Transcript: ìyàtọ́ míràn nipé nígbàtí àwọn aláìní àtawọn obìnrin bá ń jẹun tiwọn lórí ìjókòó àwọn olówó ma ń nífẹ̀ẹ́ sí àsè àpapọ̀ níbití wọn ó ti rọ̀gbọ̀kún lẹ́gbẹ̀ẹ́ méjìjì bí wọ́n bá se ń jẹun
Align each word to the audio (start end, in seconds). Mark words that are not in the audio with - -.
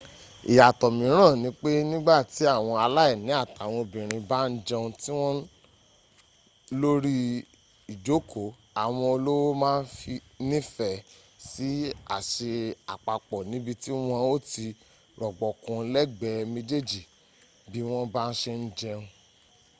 ìyàtọ́ 0.51 0.95
míràn 0.97 1.31
nipé 1.43 1.69
nígbàtí 1.89 2.43
àwọn 2.55 2.75
aláìní 2.85 3.31
àtawọn 3.43 3.79
obìnrin 3.85 4.23
bá 4.29 4.39
ń 4.51 4.53
jẹun 4.67 4.89
tiwọn 5.01 5.35
lórí 6.81 7.15
ìjókòó 7.93 8.43
àwọn 8.83 9.05
olówó 9.15 9.49
ma 9.61 9.71
ń 9.79 9.85
nífẹ̀ẹ́ 10.49 11.03
sí 11.49 11.69
àsè 12.17 12.51
àpapọ̀ 12.93 13.39
níbití 13.51 13.89
wọn 14.07 14.21
ó 14.33 14.35
ti 14.49 14.65
rọ̀gbọ̀kún 15.19 15.79
lẹ́gbẹ̀ẹ́ 15.93 16.47
méjìjì 16.53 17.01
bí 17.71 17.79
wọ́n 17.89 18.05
bá 18.13 18.23
se 18.41 18.51
ń 18.61 18.63
jẹun 18.79 19.03